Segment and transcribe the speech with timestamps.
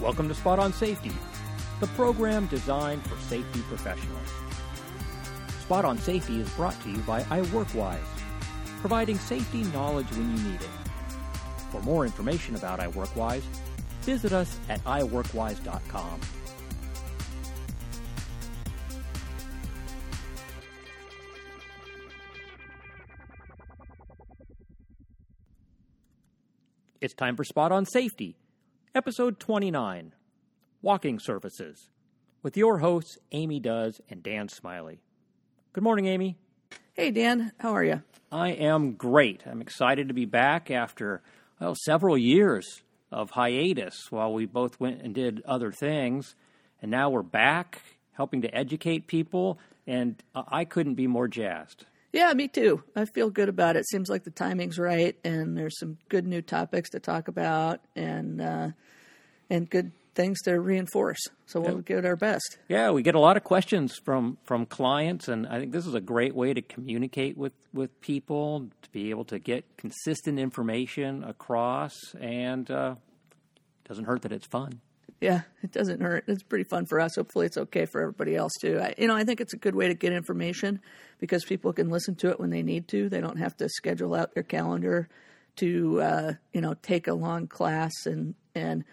[0.00, 1.12] Welcome to Spot on Safety,
[1.78, 4.28] the program designed for safety professionals.
[5.60, 7.98] Spot on Safety is brought to you by iWorkWise,
[8.80, 10.70] providing safety knowledge when you need it.
[11.70, 13.42] For more information about iWorkWise,
[14.00, 16.20] visit us at iWorkWise.com.
[27.02, 28.36] It's time for Spot on Safety,
[28.94, 30.14] episode 29
[30.82, 31.90] Walking Surfaces,
[32.42, 35.00] with your hosts, Amy Does and Dan Smiley.
[35.72, 36.36] Good morning, Amy.
[36.94, 37.52] Hey, Dan.
[37.58, 38.02] How are you?
[38.32, 39.42] I am great.
[39.46, 41.22] I'm excited to be back after
[41.60, 42.82] well, several years
[43.12, 46.34] of hiatus while we both went and did other things.
[46.82, 47.82] And now we're back
[48.12, 51.86] helping to educate people, and I couldn't be more jazzed.
[52.12, 52.82] Yeah, me too.
[52.96, 53.88] I feel good about it.
[53.88, 58.40] Seems like the timing's right, and there's some good new topics to talk about, and
[58.40, 58.70] uh,
[59.48, 61.20] and good things to reinforce.
[61.46, 62.58] So we'll give it our best.
[62.68, 65.94] Yeah, we get a lot of questions from from clients, and I think this is
[65.94, 71.22] a great way to communicate with with people to be able to get consistent information
[71.22, 72.96] across, and uh,
[73.84, 74.80] doesn't hurt that it's fun.
[75.20, 76.24] Yeah, it doesn't hurt.
[76.28, 77.16] It's pretty fun for us.
[77.16, 78.80] Hopefully, it's okay for everybody else too.
[78.80, 80.80] I, you know, I think it's a good way to get information
[81.18, 83.10] because people can listen to it when they need to.
[83.10, 85.08] They don't have to schedule out their calendar
[85.56, 88.84] to, uh, you know, take a long class and and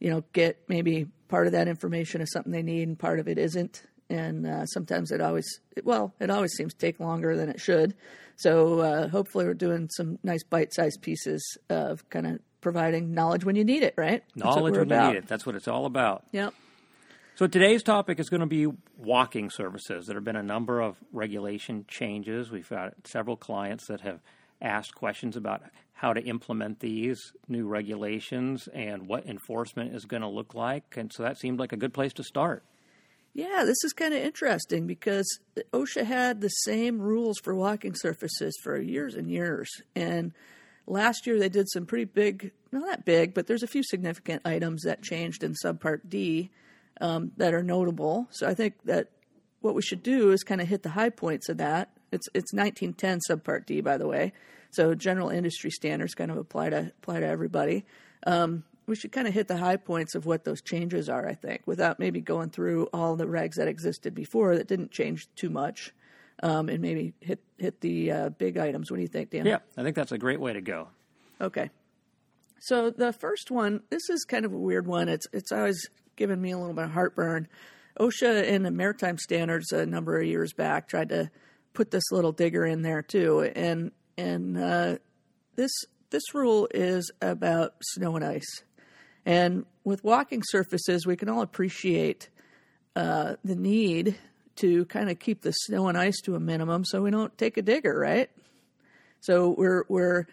[0.00, 3.28] you know get maybe part of that information is something they need and part of
[3.28, 3.84] it isn't.
[4.10, 7.94] And uh, sometimes it always, well, it always seems to take longer than it should.
[8.36, 13.56] So uh, hopefully, we're doing some nice bite-sized pieces of kind of providing knowledge when
[13.56, 14.22] you need it, right?
[14.34, 15.08] Knowledge when about.
[15.08, 15.28] you need it.
[15.28, 16.24] That's what it's all about.
[16.32, 16.54] Yep.
[17.36, 20.06] So today's topic is going to be walking surfaces.
[20.06, 22.50] There have been a number of regulation changes.
[22.50, 24.20] We've got several clients that have
[24.60, 30.28] asked questions about how to implement these new regulations and what enforcement is going to
[30.28, 30.96] look like.
[30.96, 32.64] And so that seemed like a good place to start.
[33.34, 35.38] Yeah, this is kind of interesting because
[35.72, 39.68] OSHA had the same rules for walking surfaces for years and years.
[39.94, 40.32] And
[40.88, 44.40] Last year, they did some pretty big, not that big, but there's a few significant
[44.46, 46.50] items that changed in Subpart D
[47.00, 48.26] um, that are notable.
[48.30, 49.10] So I think that
[49.60, 51.90] what we should do is kind of hit the high points of that.
[52.10, 54.32] It's it's 1910 Subpart D, by the way.
[54.70, 57.84] So general industry standards kind of apply to apply to everybody.
[58.26, 61.28] Um, we should kind of hit the high points of what those changes are.
[61.28, 65.28] I think, without maybe going through all the regs that existed before that didn't change
[65.36, 65.92] too much
[66.42, 68.90] um, and maybe hit hit the uh, big items.
[68.90, 69.46] What do you think, Dan?
[69.46, 70.88] Yeah, I think that's a great way to go.
[71.40, 71.70] Okay.
[72.60, 75.08] So the first one, this is kind of a weird one.
[75.08, 77.48] It's it's always given me a little bit of heartburn.
[77.98, 81.30] OSHA in the maritime standards a number of years back tried to
[81.72, 84.96] put this little digger in there too, and and uh,
[85.56, 85.70] this
[86.10, 88.62] this rule is about snow and ice.
[89.24, 92.30] And with walking surfaces, we can all appreciate
[92.96, 94.16] uh, the need
[94.58, 97.56] to kind of keep the snow and ice to a minimum so we don't take
[97.56, 98.30] a digger, right?
[99.20, 100.26] So we're we're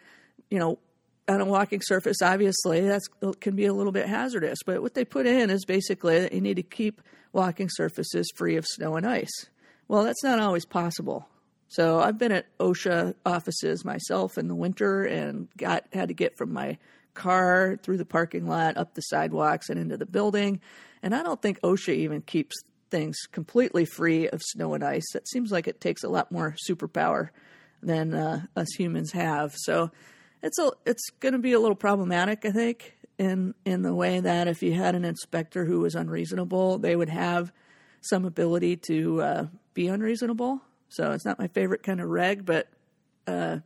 [0.50, 0.80] you know
[1.28, 4.60] on a walking surface, obviously that uh, can be a little bit hazardous.
[4.66, 7.02] But what they put in is basically that you need to keep
[7.34, 9.48] walking surfaces free of snow and ice.
[9.88, 11.28] Well, that's not always possible.
[11.68, 16.38] So I've been at OSHA offices myself in the winter and got had to get
[16.38, 16.78] from my
[17.14, 20.62] car through the parking lot up the sidewalks and into the building.
[21.02, 22.56] And I don't think OSHA even keeps
[22.90, 25.06] things completely free of snow and ice.
[25.14, 27.30] That seems like it takes a lot more superpower
[27.82, 29.54] than uh, us humans have.
[29.56, 29.92] So
[30.42, 34.20] it's a it's going to be a little problematic, I think, in in the way
[34.20, 37.52] that if you had an inspector who was unreasonable, they would have
[38.02, 40.62] some ability to uh, be unreasonable.
[40.90, 42.68] So it's not my favorite kind of reg, but
[43.28, 43.58] uh,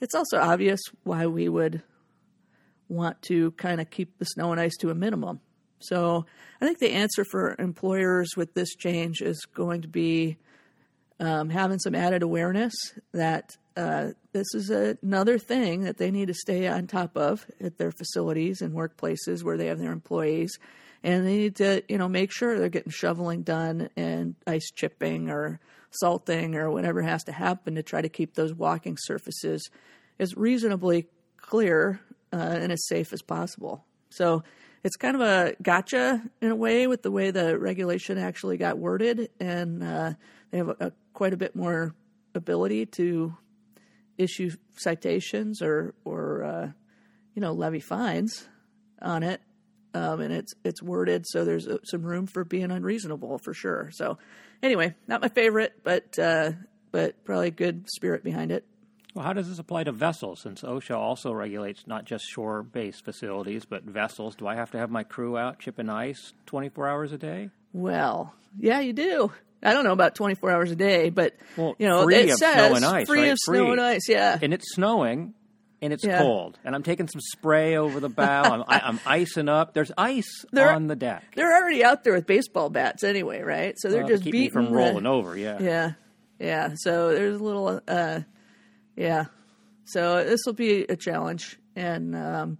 [0.00, 1.82] it's also obvious why we would
[2.88, 5.40] want to kind of keep the snow and ice to a minimum.
[5.80, 6.26] So
[6.60, 10.36] I think the answer for employers with this change is going to be
[11.18, 12.74] um, having some added awareness
[13.12, 17.46] that uh, this is a, another thing that they need to stay on top of
[17.60, 20.58] at their facilities and workplaces where they have their employees,
[21.02, 25.30] and they need to you know make sure they're getting shoveling done and ice chipping
[25.30, 25.60] or
[25.90, 29.70] salting or whatever has to happen to try to keep those walking surfaces
[30.18, 31.06] as reasonably
[31.36, 32.00] clear
[32.32, 33.84] uh, and as safe as possible.
[34.10, 34.42] So
[34.82, 38.78] it's kind of a gotcha in a way with the way the regulation actually got
[38.78, 40.12] worded, and uh,
[40.50, 41.94] they have a, a, quite a bit more
[42.34, 43.36] ability to
[44.16, 46.70] issue citations or or uh,
[47.34, 48.46] you know levy fines
[49.02, 49.40] on it,
[49.94, 53.90] um, and it's it's worded so there's uh, some room for being unreasonable for sure.
[53.92, 54.18] So
[54.62, 56.52] anyway, not my favorite, but uh,
[56.90, 58.64] but probably good spirit behind it.
[59.14, 60.40] Well, how does this apply to vessels?
[60.40, 64.78] Since OSHA also regulates not just shore based facilities, but vessels, do I have to
[64.78, 67.50] have my crew out chipping ice 24 hours a day?
[67.72, 69.32] Well, yeah, you do.
[69.62, 72.38] I don't know about 24 hours a day, but Well, you know, free it of
[72.38, 73.32] says snow and ice, free right?
[73.32, 74.08] of snow and ice.
[74.08, 75.34] Yeah, And it's snowing
[75.82, 76.18] and it's Yeah.
[76.18, 76.58] cold.
[76.64, 78.42] And I'm taking some spray over the bow.
[78.42, 79.74] I'm, I, I'm icing up.
[79.74, 81.24] There's ice There- on the deck.
[81.34, 83.74] they're already out there with baseball bats anyway, right?
[83.78, 85.58] So they're Well, just keep beating from the- rolling over, yeah.
[85.60, 85.92] Yeah,
[86.38, 86.70] yeah.
[86.76, 88.20] So there's a little, uh,
[88.96, 89.26] yeah.
[89.84, 92.58] So this will be a challenge, and um,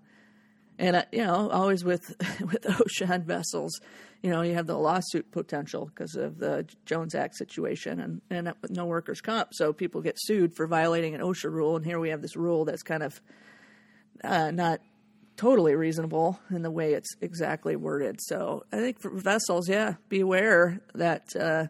[0.78, 3.80] and uh, you know, always with with ocean vessels,
[4.22, 8.52] you know, you have the lawsuit potential because of the Jones Act situation, and and
[8.68, 12.10] no workers' comp, so people get sued for violating an OSHA rule, and here we
[12.10, 13.20] have this rule that's kind of
[14.24, 14.80] uh, not
[15.36, 18.18] totally reasonable in the way it's exactly worded.
[18.20, 21.66] So I think for vessels, yeah, be aware that uh,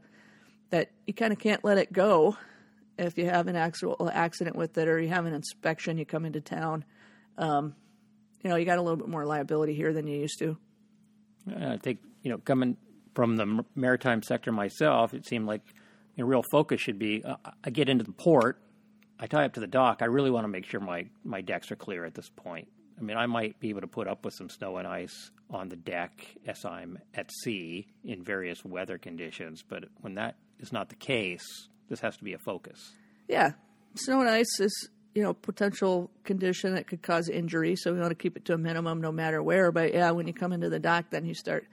[0.70, 2.36] that you kind of can't let it go
[3.00, 6.24] if you have an actual accident with it or you have an inspection, you come
[6.24, 6.84] into town.
[7.38, 7.74] Um,
[8.42, 10.56] you know, you got a little bit more liability here than you used to.
[11.54, 12.76] I think you know, coming
[13.14, 15.62] from the maritime sector myself, it seemed like
[16.18, 18.60] a real focus should be: uh, I get into the port,
[19.18, 20.00] I tie up to the dock.
[20.00, 22.68] I really want to make sure my my decks are clear at this point.
[22.98, 25.68] I mean, I might be able to put up with some snow and ice on
[25.68, 26.12] the deck
[26.46, 31.68] as I'm at sea in various weather conditions, but when that is not the case,
[31.90, 32.92] this has to be a focus.
[33.28, 33.52] Yeah,
[33.96, 38.12] snow and ice is you know potential condition that could cause injury, so we want
[38.12, 39.70] to keep it to a minimum no matter where.
[39.70, 41.66] But yeah, when you come into the dock, then you start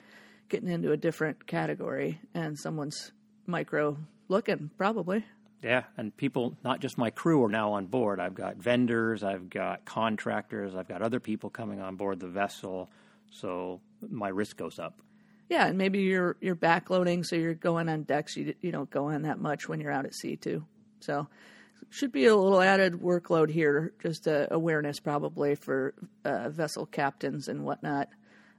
[0.49, 3.13] getting into a different category, and someone's
[3.45, 3.97] micro
[4.27, 5.23] looking probably.
[5.63, 8.19] Yeah, and people, not just my crew, are now on board.
[8.19, 12.91] I've got vendors, I've got contractors, I've got other people coming on board the vessel,
[13.31, 15.01] so my risk goes up.
[15.49, 18.35] Yeah, and maybe you're you're backloading, so you're going on decks.
[18.35, 20.65] You you don't go on that much when you're out at sea too.
[20.99, 21.27] So
[21.89, 25.94] should be a little added workload here, just uh, awareness probably for
[26.25, 28.09] uh, vessel captains and whatnot.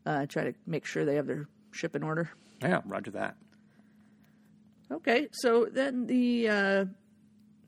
[0.06, 2.30] Uh, try to make sure they have their ship in order.
[2.62, 3.36] Yeah, roger that.
[4.90, 6.84] Okay, so then the uh,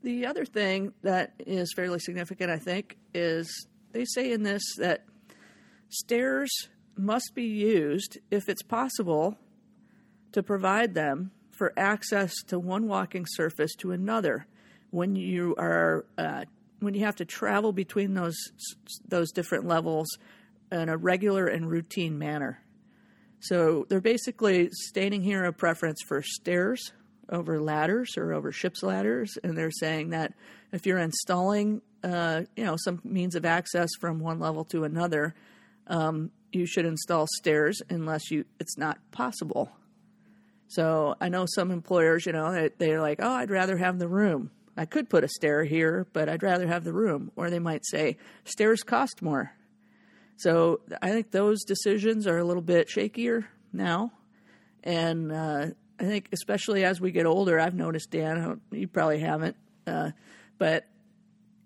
[0.01, 5.05] the other thing that is fairly significant, I think, is they say in this that
[5.89, 6.49] stairs
[7.01, 9.37] must be used if it's possible
[10.31, 14.47] to provide them for access to one walking surface to another
[14.91, 16.45] when you are uh,
[16.79, 18.37] when you have to travel between those
[19.07, 20.07] those different levels
[20.71, 22.63] in a regular and routine manner.
[23.39, 26.91] So they're basically stating here a preference for stairs
[27.29, 30.33] over ladders or over ship's ladders, and they're saying that
[30.71, 35.33] if you're installing, uh, you know, some means of access from one level to another,
[35.87, 39.71] um, you should install stairs unless you it's not possible.
[40.67, 44.07] So I know some employers, you know, they, they're like, oh, I'd rather have the
[44.07, 44.51] room.
[44.77, 47.31] I could put a stair here, but I'd rather have the room.
[47.35, 49.51] Or they might say stairs cost more.
[50.37, 54.11] So I think those decisions are a little bit shakier now,
[54.83, 55.67] and uh,
[55.99, 59.55] I think especially as we get older, I've noticed Dan, you probably haven't,
[59.85, 60.11] uh,
[60.57, 60.87] but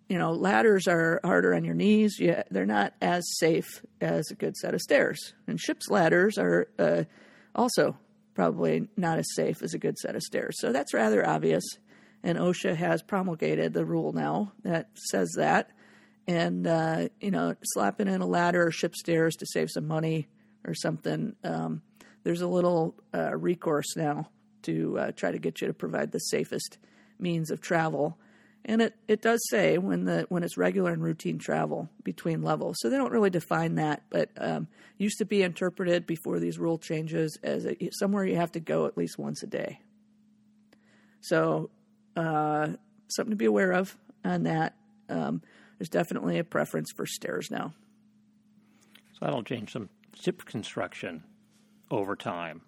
[0.09, 2.19] you know ladders are harder on your knees.
[2.51, 7.03] They're not as safe as a good set of stairs, and ship's ladders are uh,
[7.53, 7.97] also
[8.33, 10.55] probably not as safe as a good set of stairs.
[10.59, 11.63] So that's rather obvious,
[12.23, 15.71] and OSHA has promulgated the rule now that says that
[16.27, 20.27] and uh, you know slapping in a ladder or ship stairs to save some money
[20.65, 21.35] or something.
[21.43, 21.81] Um,
[22.23, 24.29] there's a little uh, recourse now
[24.63, 26.79] to uh, try to get you to provide the safest
[27.19, 28.17] means of travel,
[28.67, 32.77] and it, it does say when the when it's regular and routine travel between levels.
[32.79, 34.67] So they don't really define that, but um,
[34.97, 38.87] used to be interpreted before these rule changes as a, somewhere you have to go
[38.87, 39.79] at least once a day.
[41.21, 41.69] So
[42.17, 42.69] uh,
[43.07, 44.75] something to be aware of on that.
[45.09, 45.43] Um,
[45.77, 47.73] there's definitely a preference for stairs now.
[49.13, 51.23] So that'll change some ship construction
[51.91, 52.61] over time.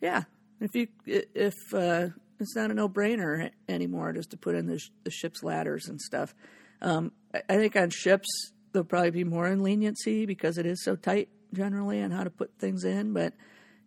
[0.00, 0.22] Yeah,
[0.60, 2.08] if you if uh,
[2.40, 5.88] it's not a no brainer anymore just to put in the, sh- the ship's ladders
[5.88, 6.34] and stuff.
[6.80, 10.82] Um, I, I think on ships there'll probably be more in leniency because it is
[10.84, 13.12] so tight generally on how to put things in.
[13.12, 13.34] But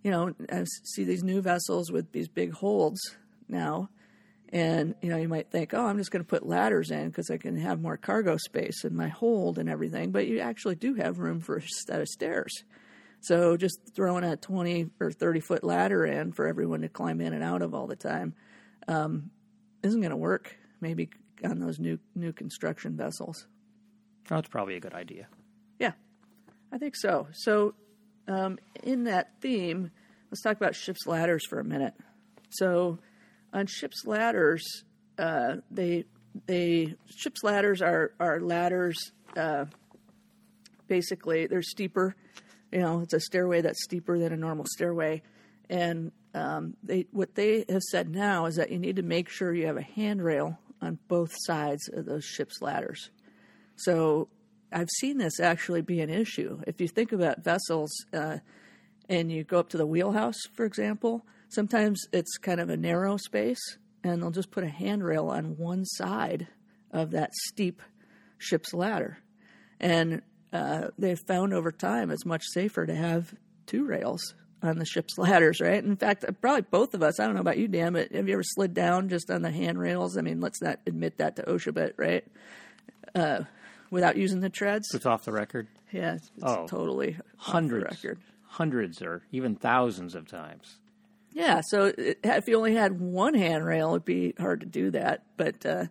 [0.04, 3.00] you know, I see these new vessels with these big holds
[3.48, 3.90] now,
[4.50, 7.30] and you know, you might think, oh, I'm just going to put ladders in because
[7.30, 10.12] I can have more cargo space in my hold and everything.
[10.12, 12.64] But you actually do have room for a set of stairs.
[13.22, 17.34] So just throwing a 20 or 30 foot ladder in for everyone to climb in
[17.34, 18.34] and out of all the time
[18.88, 19.30] um,
[19.84, 20.56] isn't going to work.
[20.80, 21.12] Maybe
[21.44, 23.48] on those new new construction vessels.
[24.28, 25.28] That's probably a good idea.
[25.80, 25.92] Yeah,
[26.72, 27.28] I think so.
[27.34, 27.76] So
[28.28, 29.92] um, in that theme,
[30.30, 31.94] let's talk about ship's ladders for a minute.
[32.50, 33.00] So
[33.54, 34.84] on ship's ladders,
[35.18, 36.06] uh, they
[36.48, 39.12] they ship's ladders are are ladders.
[39.36, 39.66] Uh,
[40.88, 42.16] basically, they're steeper.
[42.72, 45.22] You know, it's a stairway that's steeper than a normal stairway,
[45.70, 49.54] and um, they what they have said now is that you need to make sure
[49.54, 53.10] you have a handrail on both sides of those ship's ladders.
[53.76, 54.30] So
[54.72, 56.62] I've seen this actually be an issue.
[56.66, 58.38] If you think about vessels uh,
[59.10, 63.18] and you go up to the wheelhouse, for example, sometimes it's kind of a narrow
[63.18, 66.48] space, and they'll just put a handrail on one side
[66.92, 67.82] of that steep
[68.38, 69.18] ship's ladder.
[69.80, 70.22] And
[70.54, 73.34] uh, they've found over time it's much safer to have
[73.66, 75.84] two rails on the ship's ladders, right?
[75.84, 77.20] In fact, probably both of us.
[77.20, 79.52] I don't know about you, Dan, but have you ever slid down just on the
[79.52, 80.18] handrails?
[80.18, 82.24] I mean, let's not admit that to OSHA, but right,
[83.16, 83.42] uh,
[83.90, 84.94] without using the treads.
[84.94, 85.68] It's off the record.
[85.92, 86.68] Yeah, it's Oh.
[86.68, 88.22] totally Hundreds, Off the record.
[88.46, 90.78] hundreds, or even thousands of times.
[91.34, 95.24] Yeah, so it, if you only had one handrail, it'd be hard to do that.
[95.38, 95.86] But uh,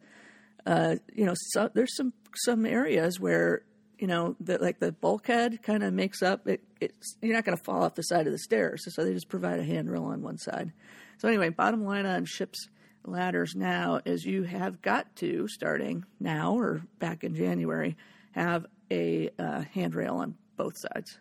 [0.67, 2.13] uh, you know, so, there's some
[2.45, 3.63] some areas where
[4.01, 6.49] you know, the, like the bulkhead kind of makes up.
[6.49, 9.13] It, it's you're not going to fall off the side of the stairs, so they
[9.13, 10.73] just provide a handrail on one side.
[11.19, 12.69] So anyway, bottom line on ships
[13.05, 17.97] ladders now is you have got to starting now or back in January
[18.33, 21.19] have a uh, handrail on both sides.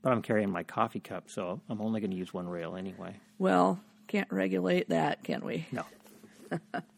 [0.00, 3.14] But I'm carrying my coffee cup, so I'm only going to use one rail anyway.
[3.38, 5.66] Well, can't regulate that, can we?
[5.70, 5.84] No.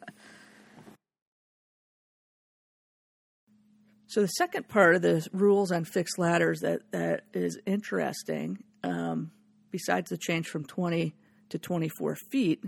[4.15, 9.33] So the second part of the rules on fixed ladders that, that is interesting, um,
[9.73, 11.17] besides the change from 20
[11.49, 12.63] to 24 feet,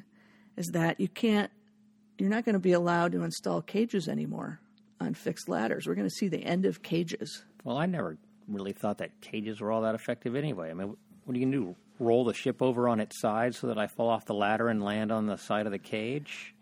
[0.57, 1.53] is that you can't,
[2.19, 4.59] you're not going to be allowed to install cages anymore
[5.01, 5.87] on fixed ladders.
[5.87, 7.45] We're going to see the end of cages.
[7.63, 10.71] Well, I never really thought that cages were all that effective anyway.
[10.71, 11.77] I mean, what are you going to do?
[12.01, 14.83] Roll the ship over on its side so that I fall off the ladder and
[14.83, 16.57] land on the side of the cage?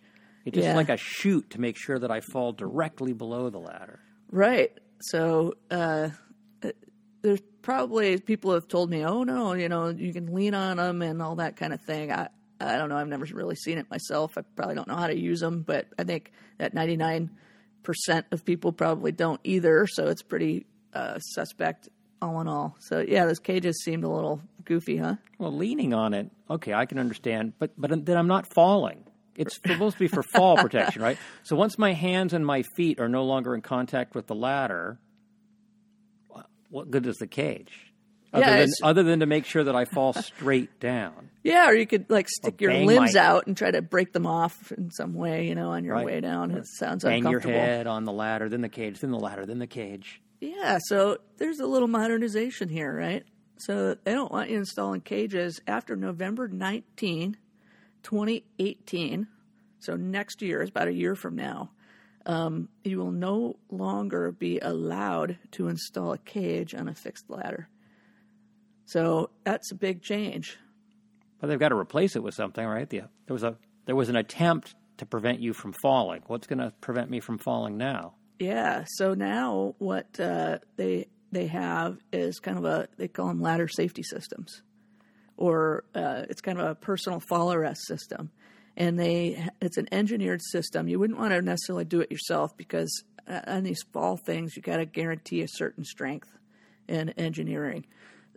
[0.44, 0.76] It's just Yeah.
[0.76, 4.00] like a chute to make sure that I fall directly below the ladder.
[4.30, 4.72] Right.
[5.00, 6.10] So uh,
[6.62, 6.70] uh,
[7.22, 11.02] there's probably people have told me, oh no, you know, you can lean on them
[11.02, 12.12] and all that kind of thing.
[12.12, 12.28] I
[12.60, 12.96] I don't know.
[12.96, 14.38] I've never really seen it myself.
[14.38, 17.30] I probably don't know how to use them, but I think that 99
[17.82, 19.86] percent of people probably don't either.
[19.86, 21.88] So it's pretty uh, suspect
[22.22, 22.76] all in all.
[22.80, 25.16] So yeah, those cages seemed a little goofy, huh?
[25.38, 29.04] Well, leaning on it, okay, I can understand, but but then I'm not falling.
[29.36, 31.18] It's supposed to be for fall protection, right?
[31.42, 34.98] So once my hands and my feet are no longer in contact with the ladder,
[36.70, 37.92] what good is the cage?
[38.32, 41.30] Other, Yeah, than, other than to make sure that I fall straight down.
[41.44, 44.72] Yeah, or you could like stick your limbs out and try to break them off
[44.72, 46.06] in some way, you know, on your Right.
[46.06, 46.50] way down.
[46.52, 47.60] It sounds Bang your uncomfortable.
[47.60, 50.22] head on the ladder, then the cage, then the ladder, then the cage.
[50.40, 53.24] Yeah, so there's a little modernization here, right?
[53.58, 57.36] So they don't want you installing cages after November 19,
[58.04, 59.26] 2018.
[59.80, 61.70] So next year is about a year from now.
[62.26, 67.68] Um, you will no longer be allowed to install a cage on a fixed ladder.
[68.86, 70.58] So that's a big change.
[71.40, 72.88] But they've got to replace it with something, right?
[72.88, 73.56] The, there was a
[73.86, 76.22] there was an attempt to prevent you from falling.
[76.26, 78.14] What's going to prevent me from falling now?
[78.38, 78.84] Yeah.
[78.96, 83.68] So now what uh, they they have is kind of a they call them ladder
[83.68, 84.62] safety systems,
[85.36, 88.30] or uh, it's kind of a personal fall arrest system,
[88.76, 90.88] and they it's an engineered system.
[90.88, 94.62] You wouldn't want to necessarily do it yourself because uh, on these fall things you
[94.62, 96.28] got to guarantee a certain strength
[96.88, 97.86] in engineering.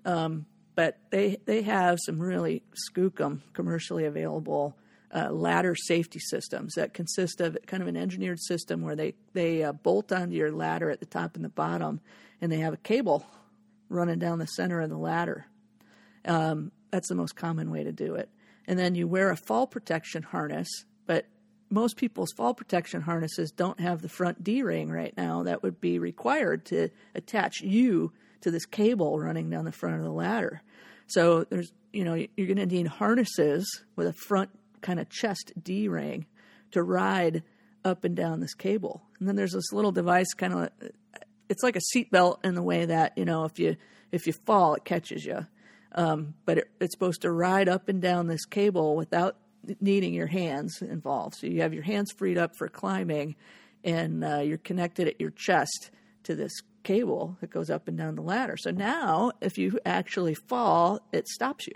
[0.06, 4.78] Um, but they they have some really skookum commercially available
[5.14, 9.64] uh, ladder safety systems that consist of kind of an engineered system where they they
[9.64, 12.00] uh, bolt onto your ladder at the top and the bottom,
[12.42, 13.26] and they have a cable
[13.90, 15.46] running down the center of the ladder.
[16.26, 18.30] Um, that's the most common way to do it.
[18.68, 20.68] And then you wear a fall protection harness,
[21.06, 21.26] but
[21.70, 25.80] most people's fall protection harnesses don't have the front D ring right now that would
[25.80, 30.62] be required to attach you to this cable running down the front of the ladder.
[31.08, 34.50] So there's, you know, you're going to need harnesses with a front
[34.82, 36.26] kind of chest D ring
[36.72, 37.44] to ride
[37.84, 39.04] up and down this cable.
[39.20, 40.70] And then there's this little device kind of
[41.50, 43.78] it's like a seatbelt in the way that, you know, if you
[44.12, 45.48] if you fall it catches you.
[45.94, 49.38] Um, but it, it's supposed to ride up and down this cable without
[49.82, 51.36] needing your hands involved.
[51.36, 53.36] So you have your hands freed up for climbing,
[53.84, 55.92] and uh, you're connected at your chest
[56.24, 56.52] to this
[56.84, 58.56] cable that goes up and down the ladder.
[58.58, 61.74] So now, if you actually fall, it stops you.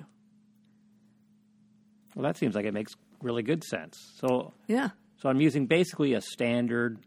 [2.15, 3.97] Well, that seems like it makes really good sense.
[4.17, 4.89] So, Yeah.
[5.17, 6.99] so I'm using basically a standard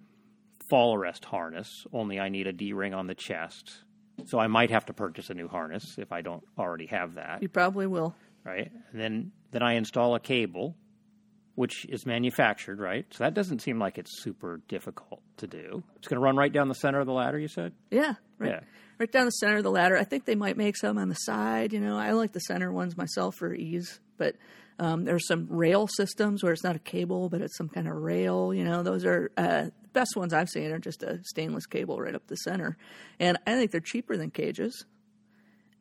[0.71, 1.69] fall arrest harness.
[1.93, 3.83] Only I need a D ring on the chest.
[4.27, 7.43] So I might have to purchase a new harness if I don't already have that,
[7.43, 8.15] You probably will.
[8.45, 8.71] right?
[8.93, 10.77] And then then I install a cable,
[11.55, 13.07] which is manufactured, right?
[13.11, 15.83] So that doesn't seem like it's super difficult to do.
[15.97, 17.73] It's going to run right down the center of the ladder, you said?
[17.91, 18.51] Yeah, right.
[18.51, 18.61] Yeah.
[18.99, 19.97] Right down the center of the ladder.
[19.97, 21.73] I think they might make some on the side.
[21.73, 24.37] You know, I like the center ones myself for ease, but
[24.79, 27.95] um, there's some rail systems where it's not a cable, but it's some kind of
[27.95, 28.53] rail.
[28.53, 31.99] You know, those are uh, the best ones I've seen are just a stainless cable
[31.99, 32.77] right up the center,
[33.21, 34.85] and I think they're cheaper than cages.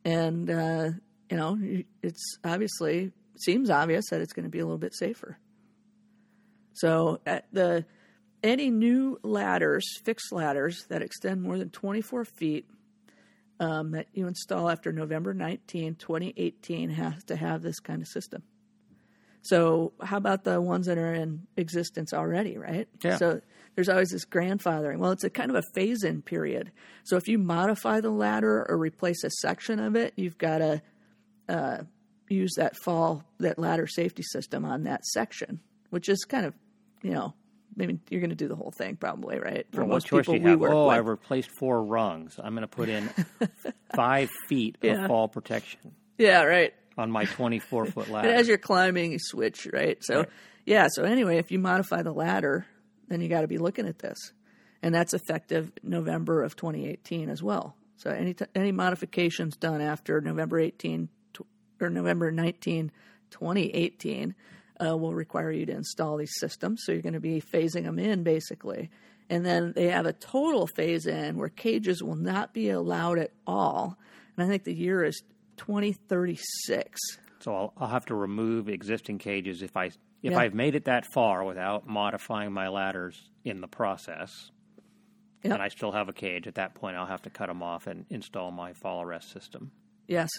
[0.04, 0.90] And uh,
[1.30, 1.58] you know,
[2.02, 5.38] it's obviously seems obvious that it's going to be a little bit safer.
[6.74, 7.84] So at the
[8.42, 12.68] any new ladders, fixed ladders that extend more than 24 feet
[13.58, 18.42] um, that you install after November 19, 2018, has to have this kind of system.
[19.44, 22.88] So, how about the ones that are in existence already, right?
[23.02, 23.16] Yeah.
[23.18, 23.40] So,
[23.74, 24.98] there's always this grandfathering.
[24.98, 26.72] Well, it's a kind of a phase in period.
[27.04, 30.82] So, if you modify the ladder or replace a section of it, you've got to
[31.48, 31.78] uh,
[32.28, 35.60] use that fall, that ladder safety system on that section,
[35.90, 36.54] which is kind of,
[37.02, 37.34] you know,
[37.76, 39.66] maybe you're going to do the whole thing probably, right?
[39.72, 40.60] For Well, most what choice do people you we have?
[40.60, 40.94] work Oh, with.
[40.94, 42.38] I replaced four rungs.
[42.42, 43.10] I'm going to put in
[43.94, 45.02] five feet Yeah.
[45.02, 46.72] of fall protection yeah, right.
[46.96, 48.28] On my 24 foot ladder.
[48.28, 49.98] But as you're climbing, you switch, right?
[50.02, 50.28] So, Right.
[50.66, 50.86] yeah.
[50.90, 52.66] So anyway, if you modify the ladder,
[53.08, 54.18] then you got to be looking at this,
[54.82, 57.76] and that's effective November of 2018 as well.
[57.96, 61.42] So any t- any modifications done after November 18 tw-
[61.80, 62.90] or November 19,
[63.30, 64.34] 2018,
[64.84, 66.82] uh, will require you to install these systems.
[66.84, 68.90] So you're going to be phasing them in basically.
[69.30, 73.30] And then they have a total phase in where cages will not be allowed at
[73.46, 73.96] all.
[74.36, 75.22] And I think the year is
[75.56, 77.00] 2036.
[77.40, 79.86] So I'll, I'll have to remove existing cages if I
[80.22, 80.38] if Yeah.
[80.38, 84.50] I've made it that far without modifying my ladders in the process.
[85.42, 85.52] Yep.
[85.52, 86.46] And I still have a cage.
[86.46, 89.70] At that point, I'll have to cut them off and install my fall arrest system.
[90.08, 90.30] Yes.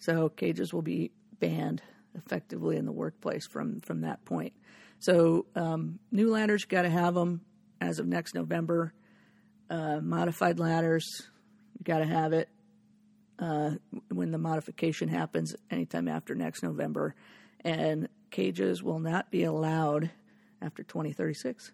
[0.00, 1.82] So cages will be banned
[2.16, 4.52] effectively in the workplace from from that point.
[4.98, 7.42] So um, new ladders, got to have them
[7.80, 8.92] as of next November.
[9.70, 11.06] Uh, modified ladders,
[11.78, 12.48] you got to have it
[13.38, 13.70] uh,
[14.08, 17.14] when the modification happens anytime after next November.
[17.64, 20.10] And cages will not be allowed
[20.60, 21.72] after 2036.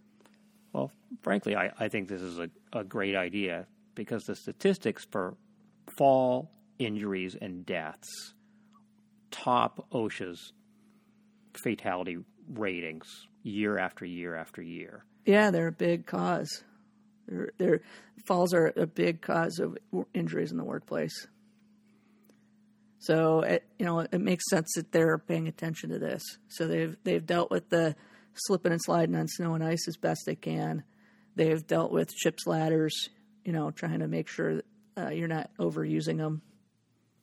[0.73, 0.91] Well,
[1.23, 5.37] frankly, I, I think this is a, a great idea because the statistics for
[5.97, 8.35] fall injuries and deaths
[9.31, 10.53] top OSHA's
[11.55, 15.05] fatality ratings year after year after year.
[15.25, 16.65] Yeah, they're a big cause.
[17.27, 17.81] They're, they're,
[18.25, 19.77] falls are a big cause of
[20.13, 21.27] injuries in the workplace.
[23.05, 26.23] So it, you know it makes sense that they're paying attention to this.
[26.49, 27.95] So they've they've dealt with the
[28.35, 30.85] slipping and sliding on snow and ice as best they can.
[31.37, 33.11] They've dealt with ships ladders,
[33.45, 34.65] you know, trying to make sure that
[34.97, 36.41] uh, you're not overusing them,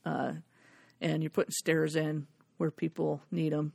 [0.05, 0.33] uh,
[0.99, 3.73] and you're putting stairs in where people need them,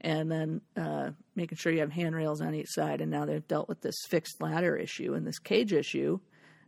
[0.00, 3.00] and then uh, making sure you have handrails on each side.
[3.00, 6.18] And now they've dealt with this fixed ladder issue and this cage issue,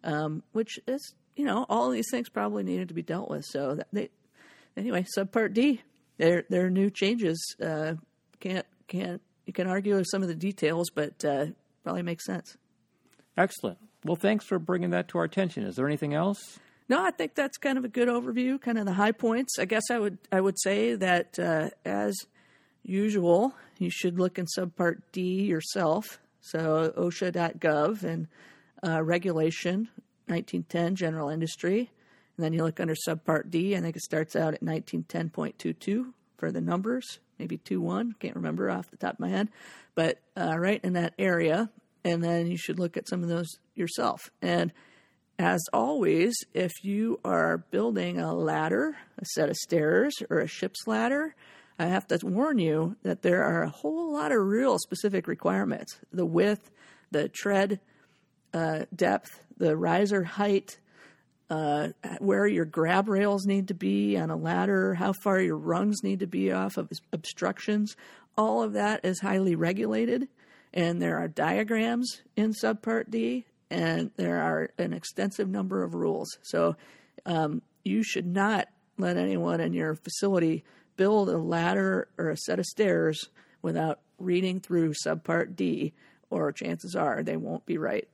[0.04, 3.44] um, which is you know all these things probably needed to be dealt with.
[3.46, 4.10] So they
[4.76, 5.82] anyway, subpart D,
[6.18, 7.94] There there are new changes uh,
[8.40, 11.46] can't can't you can argue with some of the details, but uh,
[11.84, 12.56] probably makes sense.
[13.36, 13.78] Excellent.
[14.04, 15.64] Well, thanks for bringing that to our attention.
[15.64, 16.58] Is there anything else?
[16.88, 19.58] No, I think that's kind of a good overview, kind of the high points.
[19.58, 22.14] I guess I would I would say that uh, as
[22.82, 26.20] usual, you should look in subpart D yourself.
[26.40, 28.28] So OSHA.gov and
[28.86, 29.88] uh, regulation
[30.26, 31.90] 1910 general industry,
[32.36, 33.76] and then you look under subpart D.
[33.76, 38.14] I think it starts out at 1910.22 for the numbers, maybe 21.
[38.20, 39.48] Can't remember off the top of my head,
[39.94, 41.70] but uh, right in that area.
[42.04, 44.30] And then you should look at some of those yourself.
[44.40, 44.72] And
[45.38, 50.86] as always, if you are building a ladder, a set of stairs, or a ship's
[50.86, 51.34] ladder,
[51.78, 55.98] I have to warn you that there are a whole lot of real specific requirements
[56.12, 56.70] the width,
[57.10, 57.80] the tread
[58.54, 60.78] uh, depth, the riser height,
[61.48, 66.02] uh, where your grab rails need to be on a ladder, how far your rungs
[66.02, 67.96] need to be off of obstructions.
[68.36, 70.28] All of that is highly regulated,
[70.74, 76.36] and there are diagrams in Subpart D, and there are an extensive number of rules.
[76.42, 76.76] So
[77.24, 80.64] um, you should not let anyone in your facility
[80.96, 83.28] build a ladder or a set of stairs
[83.62, 85.92] without reading through Subpart D,
[86.30, 88.08] or chances are they won't be right.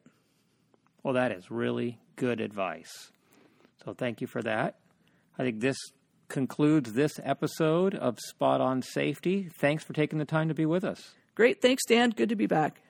[1.03, 3.12] Well, that is really good advice.
[3.85, 4.77] So thank you for that.
[5.39, 5.77] I think this
[6.29, 9.49] concludes this episode of Spot on Safety.
[9.53, 11.13] Thanks for taking the time to be with us.
[11.35, 11.61] Great.
[11.61, 12.11] Thanks, Dan.
[12.11, 12.81] Good to be back.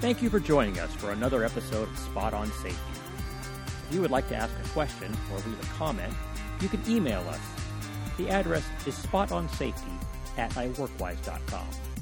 [0.00, 2.78] Thank you for joining us for another episode of Spot on Safety.
[3.88, 6.12] If you would like to ask a question or leave a comment,
[6.60, 7.40] you can email us.
[8.16, 10.05] The address is spotonsafety
[10.36, 11.95] at iworkwise.com.